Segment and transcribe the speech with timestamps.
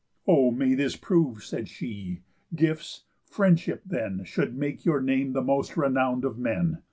[0.27, 2.21] "O may this prove," said she;
[2.55, 6.79] "gifts, friendship, then Should make your name the most renown'd of men.